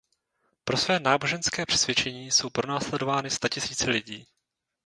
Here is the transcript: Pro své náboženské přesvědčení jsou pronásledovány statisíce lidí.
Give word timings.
Pro 0.63 0.77
své 0.77 0.99
náboženské 0.99 1.65
přesvědčení 1.65 2.31
jsou 2.31 2.49
pronásledovány 2.49 3.29
statisíce 3.29 3.89
lidí. 3.89 4.25